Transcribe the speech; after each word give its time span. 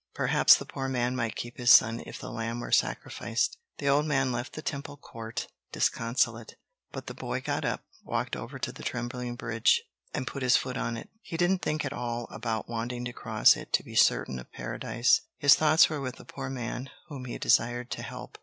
Perhaps 0.15 0.55
the 0.55 0.65
poor 0.65 0.89
man 0.89 1.15
might 1.15 1.35
keep 1.35 1.57
his 1.59 1.69
son 1.69 2.01
if 2.07 2.17
the 2.17 2.31
lamb 2.31 2.59
were 2.59 2.71
sacrificed. 2.71 3.59
The 3.77 3.87
old 3.87 4.07
man 4.07 4.31
left 4.31 4.53
the 4.53 4.63
Temple 4.63 4.97
Court 4.97 5.45
disconsolate, 5.71 6.55
but 6.91 7.05
the 7.05 7.13
boy 7.13 7.39
got 7.39 7.63
up, 7.63 7.83
walked 8.03 8.35
over 8.35 8.57
to 8.57 8.71
the 8.71 8.81
trembling 8.81 9.35
bridge, 9.35 9.83
and 10.11 10.25
put 10.25 10.41
his 10.41 10.57
foot 10.57 10.75
on 10.75 10.97
it. 10.97 11.09
He 11.21 11.37
didn't 11.37 11.61
think 11.61 11.85
at 11.85 11.93
all 11.93 12.27
about 12.31 12.67
wanting 12.67 13.05
to 13.05 13.13
cross 13.13 13.55
it 13.55 13.71
to 13.73 13.83
be 13.83 13.93
certain 13.93 14.39
of 14.39 14.51
Paradise. 14.51 15.21
His 15.37 15.53
thoughts 15.53 15.87
were 15.87 16.01
with 16.01 16.15
the 16.15 16.25
poor 16.25 16.49
man, 16.49 16.89
whom 17.09 17.25
he 17.25 17.37
desired 17.37 17.91
to 17.91 18.01
help. 18.01 18.39